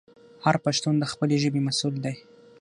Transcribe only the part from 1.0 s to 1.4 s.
خپلې